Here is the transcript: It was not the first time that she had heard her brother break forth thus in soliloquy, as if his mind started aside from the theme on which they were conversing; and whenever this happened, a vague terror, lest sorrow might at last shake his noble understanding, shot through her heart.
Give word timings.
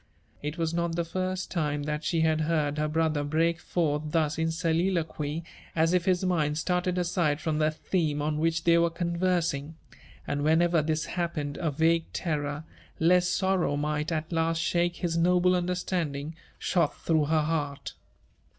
It 0.41 0.57
was 0.57 0.73
not 0.73 0.95
the 0.95 1.05
first 1.05 1.51
time 1.51 1.83
that 1.83 2.03
she 2.03 2.21
had 2.21 2.41
heard 2.41 2.79
her 2.79 2.87
brother 2.87 3.23
break 3.23 3.59
forth 3.59 4.01
thus 4.07 4.39
in 4.39 4.49
soliloquy, 4.49 5.43
as 5.75 5.93
if 5.93 6.05
his 6.05 6.25
mind 6.25 6.57
started 6.57 6.97
aside 6.97 7.39
from 7.39 7.59
the 7.59 7.69
theme 7.69 8.19
on 8.19 8.39
which 8.39 8.63
they 8.63 8.79
were 8.79 8.89
conversing; 8.89 9.75
and 10.25 10.41
whenever 10.41 10.81
this 10.81 11.05
happened, 11.05 11.57
a 11.57 11.69
vague 11.69 12.11
terror, 12.13 12.63
lest 12.99 13.35
sorrow 13.35 13.77
might 13.77 14.11
at 14.11 14.31
last 14.31 14.57
shake 14.59 14.95
his 14.95 15.17
noble 15.19 15.55
understanding, 15.55 16.33
shot 16.57 16.97
through 16.99 17.25
her 17.25 17.41
heart. 17.43 17.93